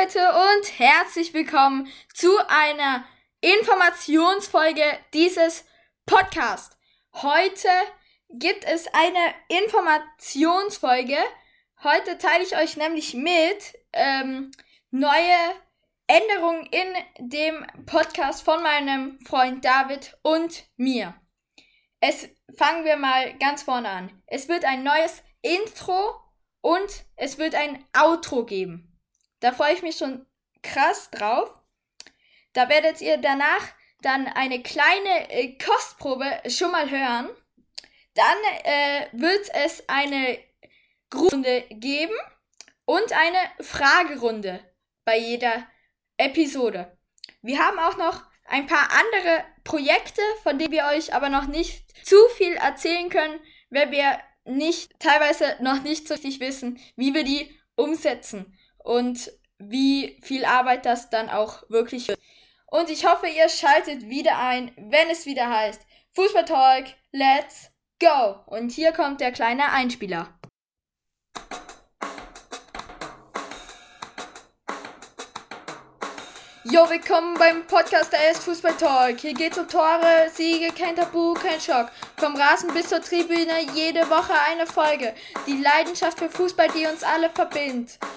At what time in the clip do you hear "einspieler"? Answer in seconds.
69.70-70.34